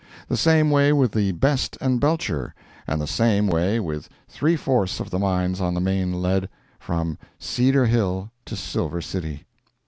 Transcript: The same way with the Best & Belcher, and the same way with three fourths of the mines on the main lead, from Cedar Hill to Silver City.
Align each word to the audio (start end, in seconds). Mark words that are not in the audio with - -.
The 0.29 0.35
same 0.35 0.71
way 0.71 0.91
with 0.93 1.11
the 1.11 1.31
Best 1.33 1.77
& 1.79 1.79
Belcher, 1.79 2.55
and 2.87 2.99
the 2.99 3.05
same 3.05 3.45
way 3.45 3.79
with 3.79 4.09
three 4.27 4.55
fourths 4.55 4.99
of 4.99 5.11
the 5.11 5.19
mines 5.19 5.61
on 5.61 5.75
the 5.75 5.79
main 5.79 6.23
lead, 6.23 6.49
from 6.79 7.19
Cedar 7.37 7.85
Hill 7.85 8.31
to 8.45 8.55
Silver 8.55 9.01
City. 9.01 9.45